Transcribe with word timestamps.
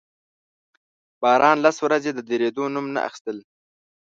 باران 1.21 1.57
لس 1.65 1.77
ورځې 1.85 2.11
د 2.13 2.19
درېدو 2.29 2.63
نوم 2.73 2.85
نه 2.95 2.99
اخيستل. 3.07 3.37